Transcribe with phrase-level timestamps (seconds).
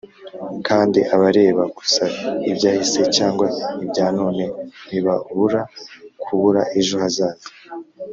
[0.67, 2.03] "kandi abareba gusa
[2.49, 3.47] ibyahise cyangwa
[3.83, 4.43] ibya none
[4.87, 5.61] ntibabura
[6.23, 7.47] kubura ejo hazaza."